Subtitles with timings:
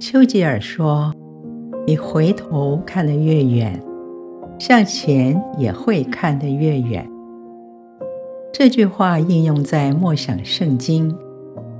[0.00, 1.14] 丘吉尔说
[1.86, 3.78] ：“你回头看得越远，
[4.58, 7.06] 向前也会看得越远。”
[8.50, 11.14] 这句话应用在默想圣经，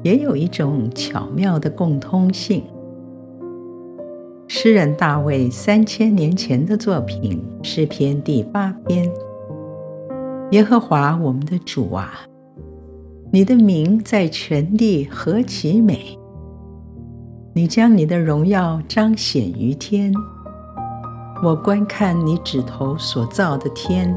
[0.03, 2.62] 也有一种巧妙的共通性。
[4.46, 9.11] 诗人大卫三千年前的作品《诗篇》第八篇
[10.52, 12.27] ：“耶和华我们的主啊，
[13.32, 16.18] 你的名在全地何其美！”
[17.53, 20.14] 你将你的荣耀彰显于天，
[21.43, 24.17] 我观看你指头所造的天，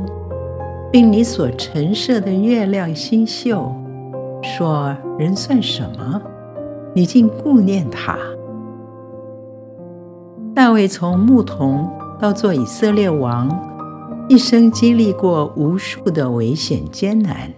[0.91, 3.73] 并你所陈设的月亮星宿，
[4.43, 6.21] 说：人算什么？
[6.93, 8.15] 你竟顾念他。
[10.53, 11.89] 大卫从牧童
[12.19, 13.49] 到做以色列王，
[14.29, 17.51] 一生经历过无数的危险艰难，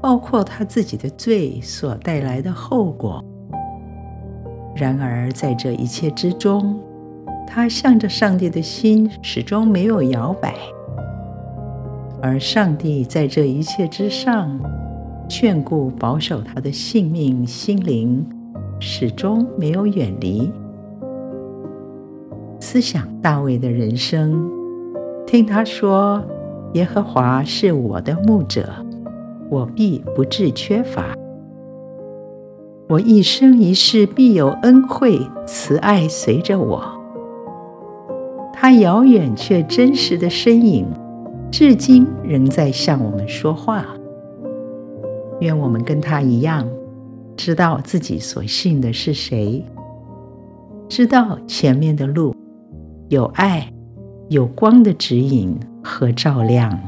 [0.00, 3.20] 包括他自己的罪所带来的后果。
[4.78, 6.78] 然而，在这一切之中，
[7.44, 10.54] 他向着上帝的心始终没有摇摆，
[12.22, 14.56] 而上帝在这一切之上，
[15.28, 18.24] 眷顾保守他的性命心灵，
[18.78, 20.48] 始终没有远离。
[22.60, 24.48] 思想大卫的人生，
[25.26, 26.22] 听他说
[26.74, 28.68] ：“耶和华是我的牧者，
[29.50, 31.16] 我必不致缺乏。”
[32.88, 36.82] 我一生一世必有恩惠慈爱随着我，
[38.50, 40.86] 他遥远却真实的身影，
[41.50, 43.84] 至今仍在向我们说话。
[45.40, 46.66] 愿我们跟他一样，
[47.36, 49.62] 知道自己所信的是谁，
[50.88, 52.34] 知道前面的路
[53.10, 53.70] 有爱、
[54.30, 56.80] 有光的指引和照亮。